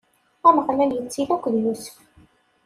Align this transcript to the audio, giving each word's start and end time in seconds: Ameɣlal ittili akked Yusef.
Ameɣlal 0.47 0.91
ittili 0.97 1.31
akked 1.35 1.55
Yusef. 1.63 1.95